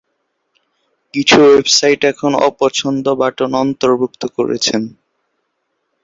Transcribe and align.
কিছু 1.13 1.37
ওয়েবসাইট 1.43 2.01
এখন 2.11 2.31
অপছন্দ 2.49 3.05
বাটন 3.19 3.51
অন্তর্ভুক্ত 3.63 4.21
করেছেন। 4.37 4.81